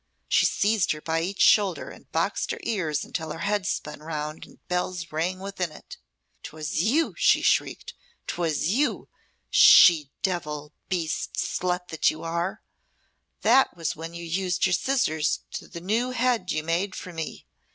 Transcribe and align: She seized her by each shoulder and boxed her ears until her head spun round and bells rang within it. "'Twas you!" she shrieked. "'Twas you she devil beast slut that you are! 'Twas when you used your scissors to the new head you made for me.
She 0.27 0.47
seized 0.47 0.93
her 0.93 0.99
by 1.01 1.21
each 1.21 1.41
shoulder 1.41 1.91
and 1.91 2.11
boxed 2.11 2.49
her 2.49 2.59
ears 2.63 3.05
until 3.05 3.31
her 3.31 3.41
head 3.45 3.67
spun 3.67 3.99
round 3.99 4.47
and 4.47 4.67
bells 4.67 5.11
rang 5.11 5.37
within 5.37 5.71
it. 5.71 5.97
"'Twas 6.41 6.81
you!" 6.81 7.13
she 7.17 7.43
shrieked. 7.43 7.93
"'Twas 8.25 8.67
you 8.69 9.09
she 9.51 10.09
devil 10.23 10.73
beast 10.89 11.35
slut 11.35 11.89
that 11.89 12.09
you 12.09 12.23
are! 12.23 12.63
'Twas 13.43 13.95
when 13.95 14.15
you 14.15 14.23
used 14.23 14.65
your 14.65 14.73
scissors 14.73 15.41
to 15.51 15.67
the 15.67 15.79
new 15.79 16.09
head 16.09 16.51
you 16.51 16.63
made 16.63 16.95
for 16.95 17.13
me. 17.13 17.45